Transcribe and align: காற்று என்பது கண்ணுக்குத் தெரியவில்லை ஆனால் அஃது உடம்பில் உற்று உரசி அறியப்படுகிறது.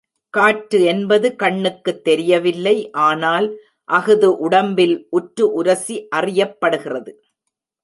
காற்று 0.29 0.83
என்பது 0.83 1.35
கண்ணுக்குத் 1.35 2.03
தெரியவில்லை 2.03 2.91
ஆனால் 2.91 3.47
அஃது 3.89 4.37
உடம்பில் 4.37 5.07
உற்று 5.09 5.53
உரசி 5.53 6.07
அறியப்படுகிறது. 6.15 7.13